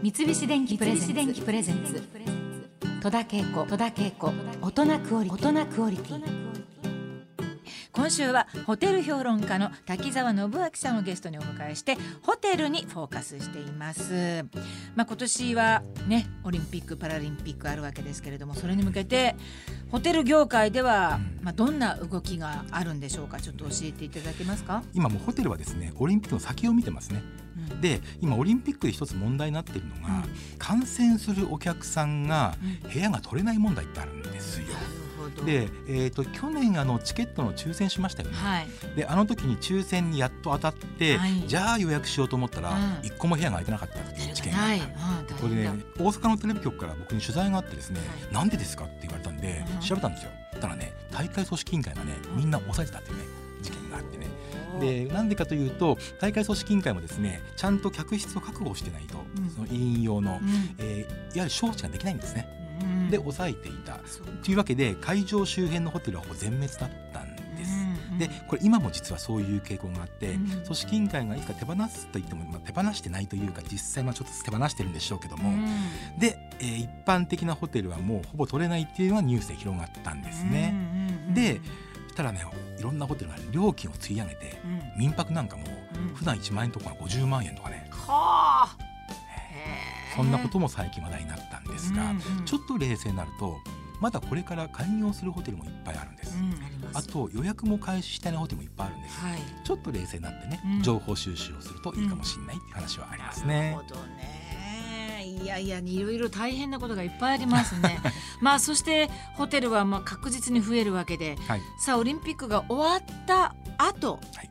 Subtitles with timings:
[0.00, 2.00] 三菱電機プレゼンツ。
[3.02, 3.66] 戸田恵子。
[3.66, 4.32] 戸田恵子。
[4.62, 5.48] 大人クオリティ。
[5.48, 6.22] 大人クオリティ。
[7.90, 14.44] 今週はホテル評論家の滝沢信明さんをゲストにお迎えしてホテルにフォーカスしています。
[14.94, 19.34] まあ今年はねオリンピックパラリンピックあるわけですけれどもそれに向けて
[19.90, 23.40] ホテル業界ではまあどんな動きがあるんでしょうか？
[23.40, 24.84] ちょっと教えていただけますか？
[24.94, 27.20] 今もうホテルはですねオリンピックの先を見てますね。
[27.42, 27.47] うん
[27.80, 30.24] で今オリンピックで一つ問題になっているのが、うん。
[30.58, 32.90] 感染するお客さんがうん。
[32.90, 34.66] 部屋が取れない問題ってあるんですよ。
[35.44, 38.36] で、えー、と去年あのチケットの抽選しましたよね。
[38.36, 38.66] はい。
[38.96, 41.44] であの時に抽選にやっと当たって、はい。
[41.46, 43.06] じゃあ予約しようと思ったら、うん。
[43.06, 44.58] 一個も部屋が空いてなかったっていう事件が。
[44.58, 44.78] あはい。
[44.78, 44.90] ったあ
[45.30, 48.00] あこれね大阪のテレビ局から僕に取材があってですね、
[48.30, 49.80] はなんでですかって言われたんで、うん。
[49.80, 50.30] 調べたんですよ。
[50.58, 53.24] たらね大会組織委員会がねみんな抑えてたっていうね
[53.62, 54.26] 事件があってね。
[54.80, 59.50] でなんでかというと大会組織委員会もですねちゃんと客室を確保してないと、うん。
[59.50, 60.48] その委員用の、うん。
[60.78, 62.48] えーいわゆる招致ができないんですね、
[62.80, 63.10] うん。
[63.10, 64.00] で抑えていた。
[64.42, 67.72] というわけで会場周辺のホテルはほぼ全滅だったんです、
[68.12, 76.18] うんでこれ今も実はそういう傾向があって、うん組織委員会がいつか手放すと言っても、まあ、手放してないというか実際はちょっと手放してるんでしょうけども、うん。
[76.18, 80.74] で、えー一般的なホテルはもうほぼ取れないっていうのがニュースで広がったんですね。
[81.28, 81.34] うん。
[81.34, 81.60] で
[82.18, 82.44] たらね
[82.78, 85.64] いろんなホテルが料金をつり上げてうん民泊なんかも
[86.14, 88.76] 普段1万円とか50万円とかねはあ。
[90.16, 92.12] そんなことも最近話題になったんですが、
[92.44, 93.58] ちょっと冷静になると
[94.00, 96.36] まだこれから開業するホテルもいっぱいあるんです。
[96.92, 99.20] あと予約も開始してないホテルもいっぱいあるんです。
[99.20, 99.38] はい。
[99.64, 103.72] ちょっと冷静になってね、情報収集をするといいかもしれないっていう話はありますね。
[103.72, 104.37] なるほどね。
[105.42, 108.00] いやいやいろいろ大変なことがいっぱいありますね。
[108.40, 114.48] まあそしてホテルはまあ確実に増えるわけで、はい、さあオリンピックが終わった後、はい。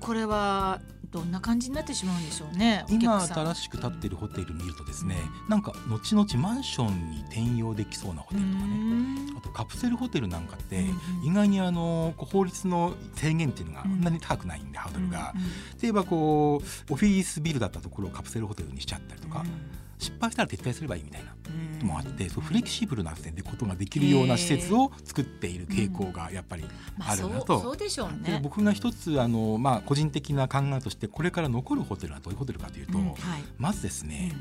[0.00, 0.80] これは
[1.14, 2.84] どんな感じになってしまうんでしょうね。
[2.90, 5.16] お今新しく建っているホテル見るとですね、
[5.48, 10.84] なんか後々マンションに転用できそうなホテルとかね、ねあとカプセルホテルなんかって
[11.22, 15.32] 意外にあの法律の制限っていうのがうんそんなに高くないんで、ハードルが、
[15.80, 19.44] 例えばこうオフィスビルだったところをカプセルホテルにしちゃったりとか、
[19.98, 21.36] 失敗したら撤退すればいいみたいなこ
[21.80, 26.64] ともあって、そうフレキシブルな点でことができるような施設を作っている傾向がやっぱり
[26.96, 27.60] まあるなと。
[27.60, 28.40] そうで。
[28.42, 33.16] 僕が一つあの、まあ、個人的な考えとしてこれから残るホテルはどういうホテルかというと、うんはい。
[33.58, 34.32] まずですね、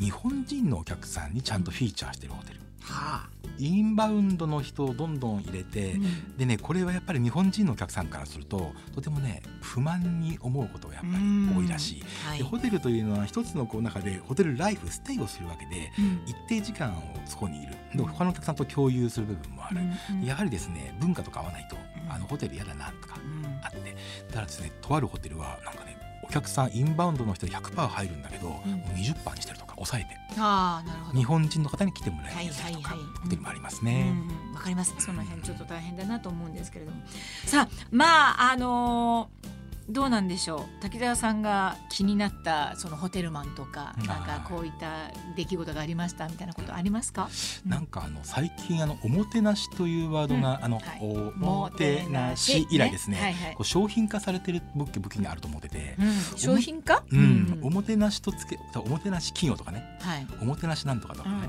[0.00, 3.28] 日本人のお客さんにちゃんとフィーチャーしてるホテルはあ。
[3.60, 6.36] インバウンドの人をどんどん入れて、うん。
[6.36, 12.04] でねこれはやっぱり日本人のお客さんからするととてもね不満に思うことがやっぱり多いらしい。
[12.24, 12.38] はい。
[12.38, 16.22] でホテルというのは一つのこう中でホテルライフステイをするわけでうん。
[16.26, 17.74] 一定時間をそこにいる。
[17.94, 19.80] で他のお客さんと共有する部分もある、
[20.10, 22.12] うんやはりですね文化とか合わないと、うん。
[22.12, 23.44] あのホテル嫌だなとかうん。
[23.62, 23.96] あって。
[24.28, 25.97] だからですねとあるホテルはなんかね
[26.28, 28.66] お客さんインバウンドの人100%入るんだけど、もう
[28.96, 31.18] 20%にしてるとか抑えてああなるほど。
[31.18, 34.10] 日本人の方に来てもらえるようにするとか、はいはいはいホテルもありますうね。
[34.10, 34.94] んうんわかります。
[34.98, 36.98] その辺ちょっと大変だなと思うんですけれども。
[37.46, 39.57] さあ、まああのー
[39.88, 40.82] どうなんでしょう？
[40.82, 47.28] 滝沢さんが気になったそのホテルマンとか、うんなんかこういった出来事がありましたみたいなことありますか？
[47.64, 53.18] なんかあの最近あのおもてなしというワードが、あの、はいおもてなし以来ですね。
[53.18, 57.02] はいはいこう商品化されてる武器武器にあると思ってて、うん商品化？
[57.10, 60.26] うん、おもてなしとつけおもてなし企業とかね、はい。
[60.42, 61.48] おもてなしなんとかとかね。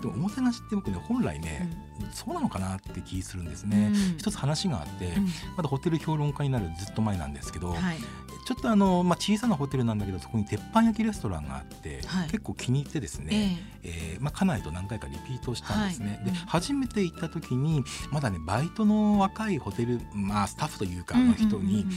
[0.00, 1.70] でもおもてなしって僕ね本来ね、
[2.12, 3.90] そうなのかなって気するんですね。
[3.92, 4.18] うん。
[4.18, 5.26] 一つ話があって、うん。
[5.56, 7.98] まだホテル評論家になるずっと前なんですけど、はい。
[8.46, 12.28] ちょっとあの、まあ、小さなホテルなんだけどそこに鉄板焼きレストランがあって、はい。
[12.28, 16.20] 結構気に入ってですね、えーまあ、家内と何回かリピートしたんですね。
[16.24, 21.64] で初めて行った時にまだねバイトの若いホテル、まあ、スタッフというかええの人にうんうん。
[21.64, 21.88] うんうん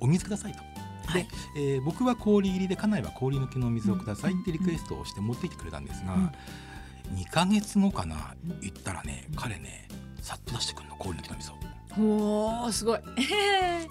[0.00, 0.58] お水ください」と。
[1.06, 1.22] はい。
[1.22, 6.32] で、えー僕は氷入りで家内は氷抜きの水をくださいってリクエストをして持ってきてくれたんですが、うん
[7.14, 9.88] 2ヶ月後かな言ったらね彼ね
[10.20, 11.52] さっと出してくるの氷の手のみそ。
[11.98, 13.00] おおすごい。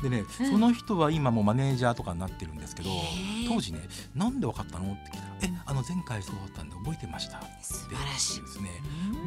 [0.02, 0.52] でね、うん。
[0.52, 2.90] その人は今もうマネージャーとかになってるんですけど
[3.48, 3.80] 当時ね
[4.16, 8.42] 「なんでわかったの?」って聞いたら「えあの前回そうだったんで覚えてました」って素晴らしい。
[8.42, 8.70] ですね。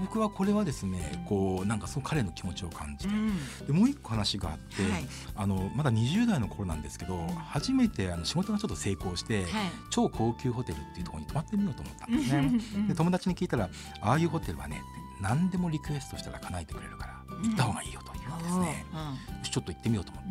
[0.00, 3.67] 僕はこれはですねこうなんかその彼の気持ちを感じて、うん。
[3.67, 5.08] でもう一個話があって、はい。
[5.37, 9.50] あのまだ20代の頃なんですけど初めてあの仕事がちょっと成功して、はい。
[9.91, 12.64] 超高級ホテルっていうところに泊まってみようと思ったんですうんね。
[12.76, 12.88] うん。
[12.88, 13.69] で友達に聞いたら
[14.00, 14.82] ああいうホテルはね
[15.20, 17.12] 何でもリクエストしたら叶えてくれるから
[17.43, 18.87] 行った方がいいよと言うんですね。
[19.43, 20.25] ちょっと行ってみようと思っ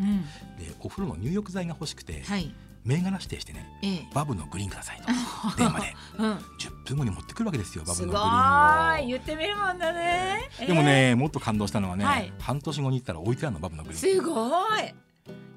[0.58, 0.66] て。
[0.66, 2.54] でお風呂の入浴剤が欲しくて、はい。
[2.84, 4.08] 銘柄指定してねええ。
[4.13, 5.08] バブのグリーンくださいと
[5.58, 5.96] 電話で。
[6.18, 6.31] うん。
[6.34, 9.04] 10分後に持ってくるわけですよバブのグリーンを。
[9.04, 10.50] い言ってみるもんだね。
[10.60, 12.34] でもね、もっと感動したのはね、はい。
[12.40, 14.02] 半年後に行ったら置いてあるのバブのグリーン。
[14.02, 14.96] すごい。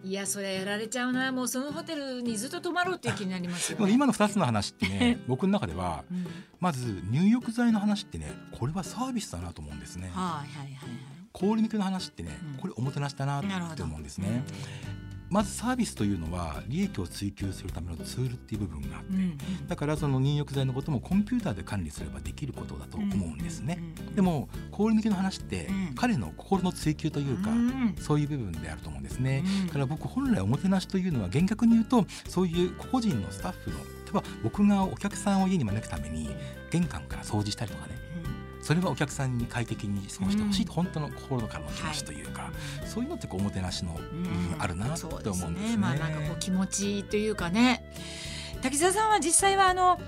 [0.04, 1.32] いやそれやられちゃうな。
[1.32, 6.26] もうそのホテルにずっと泊まろうっていう気になりますよ、ね、今の2つの話ってね 僕の中ではうん。
[6.60, 10.10] まず入浴剤の話ってねこれはサービスだなと思うんですね。
[10.12, 12.60] はいはいはい氷抜きの話ってねうん。
[12.60, 14.44] これおもてなしだなって思うんですね。
[15.30, 19.66] まずサービスというのは利益を追求するためのツールっていう部分があってうんうん。
[19.66, 23.78] だからその入浴剤のこともコンピューターで管理すればできることだと思うんですね。
[23.80, 24.14] うんうん。
[24.14, 25.94] でも氷抜きの話ってうん。
[25.96, 27.96] 彼の心の追求というかうん。
[27.98, 29.42] そういう部分であると思うんですね。
[29.44, 29.66] うん。
[29.66, 36.30] だから僕本来おもてなしというのは厳格に言うとそういう個々人のスタッフの例えば僕がお客さんを家に招くために
[36.70, 38.03] 玄関から掃除したりとかね
[38.64, 40.72] それはお客さんに快適に過ごしてほしい、うん。
[40.72, 42.50] 本当の心のからの気持ちというか、
[42.86, 45.16] そういうのってこうおもてなしの部うん分あるなって思
[45.46, 45.72] うんですね。
[45.72, 47.84] すまあなんかこう気持ちというかね。
[48.62, 50.00] 滝沢さんは実際はあの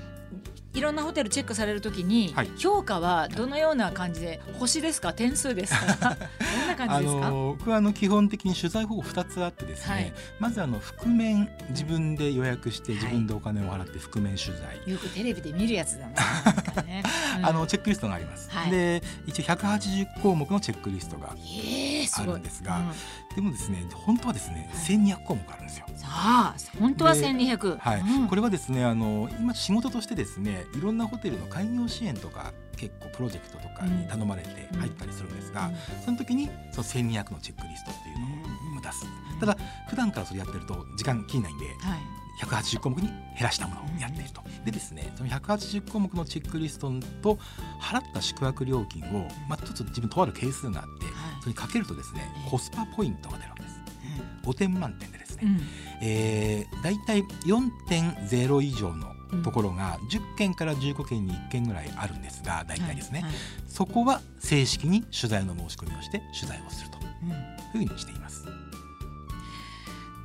[0.73, 2.51] いろんなホテルチェックされるときに、はい。
[2.59, 5.13] 評価はどのような感じで星ですか？
[5.15, 6.17] 点数ですか？
[6.21, 10.13] どんな感あじですか、の僕はあの基本的に取材方法2つあってですね、はい。
[10.39, 13.03] まずあの覆面自分で予約してはい。
[13.05, 16.15] 自分でお金を払って覆面取材、よくテレビで見るやつだな
[16.83, 17.03] ね、
[17.39, 17.47] うん。
[17.47, 18.71] あのチェックリストがあります、はい。
[18.71, 21.35] で一応180項目のチェックリストがあ
[22.25, 23.35] るんですがうん。
[23.35, 24.97] でもですね本当はですねはい。
[24.97, 25.87] 1200項目あるんですよ。
[25.97, 28.01] さあ本当はで1200はい。
[28.01, 28.29] うん。
[28.29, 35.71] これはですねあの今仕事としてですねいろんなホテルの開業支援とか結構プロジェクトとかに頼まれて入ったりするんですが、
[36.05, 38.19] その時にその1200のチェックリストっていう
[38.75, 39.07] のを出す。
[39.41, 39.57] ただ
[39.89, 44.43] 普段からそれやってると時間切りないんではい180項目に減らしたものをやっていると。
[44.65, 46.93] でですねその180項目のチェックリスト
[47.23, 47.39] と
[47.81, 51.15] 払った宿泊料金を、まあ、ちょっと自分とある係数があってはい。
[51.41, 52.51] それにかけるとですねええ。
[52.51, 53.77] コスパポイントが出るんです。
[54.45, 55.61] 5点満点でですね、うん。
[56.01, 63.31] えー、だいたい4.0以上のところが10件から15件に1件ぐらいあるんですが大体ですね、はい。
[63.31, 63.41] はい。
[63.67, 66.99] そこは正式に取材の申し込みをして取材をすると。
[67.25, 67.57] うん。
[67.81, 68.45] いうふうにしています。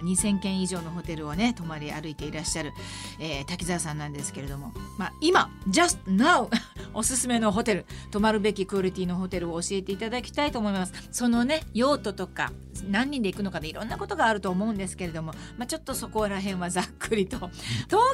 [0.01, 2.73] 2000件以上のホテルをね泊まり歩いていらっしゃる、
[3.19, 6.49] えー滝沢さんなんですけれども、まあ、今 just now
[6.93, 10.93] おすすめのホテル泊まるべきクオリティのホテルを教えていただきたいと思います。
[11.11, 12.51] そのね用途とか
[12.89, 17.37] 何人で行くのかでいろんなことがあると思うんですけれども、まあ、ちょっとそこら辺はざっくりと。
[17.37, 17.51] 東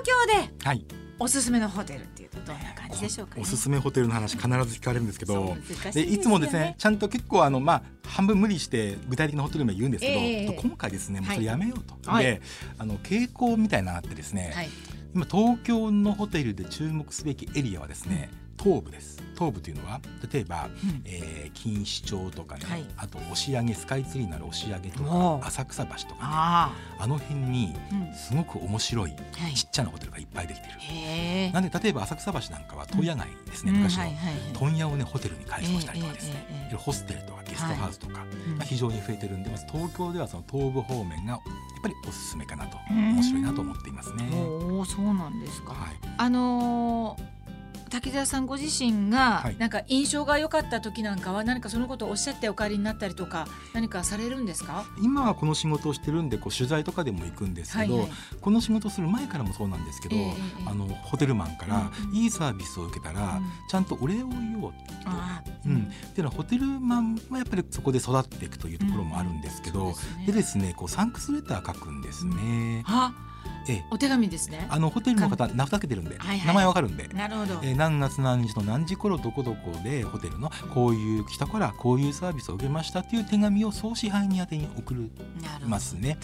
[0.03, 0.85] 京ではい、
[1.19, 3.41] おすすめのホテルっていうとどんな感じでしょうかね。
[3.41, 4.49] おすすめホテルの話必ず
[4.79, 5.55] 聞かれるんですけど
[5.93, 6.11] でね。
[6.11, 12.23] いつもですねちゃんと結構あの、まあ、半分無理して具体的なホテル名言うんですけど、ええ今回ですねもうそれやめようと、はい。
[12.23, 12.41] で
[12.77, 14.69] あの傾向みたいなのがあってですね、はい。
[15.15, 18.29] 今東京のホテルで注目すべきエリアはですね
[18.61, 19.17] 東部です。
[19.35, 20.01] 東部というのは
[20.33, 21.01] 例えば、うん。
[21.05, 22.85] えー錦糸町とかね、はい。
[22.97, 27.73] あと押上スカイツリーなる押上とか浅草橋とか、ね、ああの辺に
[28.15, 29.53] すごく面白いはい。
[29.53, 30.73] ちっちゃなホテルがいっぱいできてる。
[30.79, 33.77] へえなんで例えば浅草橋なんかは問屋街ですね、うん。
[33.79, 38.57] 昔の、はいはいはい問屋をねホテルに改装したりとかですね、ええええええいろいろホステルとかゲストハウスとか、うん。
[38.57, 41.41] まあ、非常に増えてるんでまず東京ではその東部方面がやっ
[41.81, 44.29] ぱりおすすめかなとうん面白いなと思っていますね。
[44.33, 45.73] おおそうなんですか。
[45.73, 45.95] はい。
[46.17, 47.36] あのー
[47.89, 49.57] 滝沢さんご自身がはい。
[49.57, 54.85] なんか印象が良かった時なんかは何かそのことをおっしゃってお帰りになったりとか何かされるんですか？
[55.01, 58.11] 今はこの仕事をしてるんでこう取材とかでも行くんですけど、はいはい。
[58.41, 60.33] この仕事をする前からもそうなんですけど、ええええ
[60.67, 63.43] あのホテルマンからうんいいサービスを受けたら、うん。
[63.69, 64.73] ちゃんとお礼を言おう
[65.05, 70.25] ああうん、っていうのはホテルマンはやっぱりそこで育っていくというところもあるんですけど、そうですね。
[70.27, 72.83] でですねこうサンクスレター書くんですね。
[72.85, 73.13] あ
[73.67, 74.65] ええお手紙ですね。
[74.69, 77.07] あのホテルの方名札けてるんで、はいはい名前わかるんで。
[77.09, 77.59] なるほど。
[77.63, 85.11] えー何月何日の何時頃どこどこでホテルのこういう来たからこういうサービスを受けましたっていう手紙を総支配人宛てに送る
[85.65, 86.17] ますね。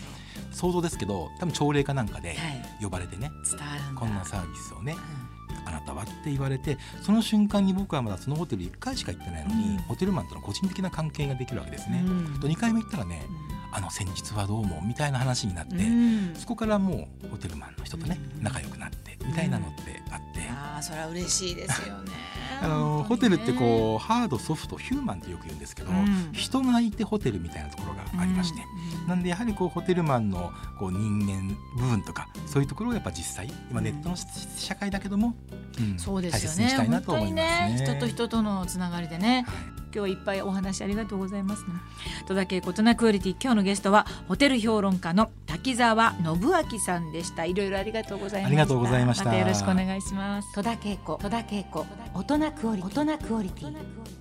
[0.52, 2.38] 想像ですけど多分朝礼かなんかではい
[2.82, 4.02] 呼ばれてね、伝わるんだ。
[4.02, 4.96] こんなサービスをね
[5.43, 12.04] うあなたはって言われてその瞬間に僕はまだそのホテル1回しか行ってないのに、うんホテルマンとの個人的な関係ができるわけですね。
[12.42, 13.26] と2回目行ったらね
[13.72, 20.48] あの先日はどうもみたいな話になって、うんそこからもうホテルマンの人とねうん仲良くなってみたいなのってあって。
[20.50, 22.12] ああそれは嬉しいですよね。
[22.62, 26.32] あのホテルってこうハードソフトヒューマンってよく言うんですけど、うん。
[26.34, 35.36] 人がいてホテルみたいなところがありまして、うんなんでやはりこうホテルマンのこう人間部分とかそういうところをやっぱ実際今ネットの社会だけども、
[35.78, 37.44] うんそうですよ大切にしたいなと思いますね。
[37.80, 39.46] ね、人と人とのつながりでね。
[39.48, 41.74] はい今日はいっぱいお話ありがとうございます、ね。
[42.28, 46.40] 戸田恵子となクオリティ今日のゲストはホテル評論家の滝沢信
[46.74, 47.46] 明さんでした。
[47.46, 48.48] いろいろありがとうございました。
[48.48, 50.54] ありがとうございましたまたよろしくお願いします。
[50.56, 51.86] 戸田恵子戸田恵子
[52.16, 54.13] 大人クオリ大人クオリティ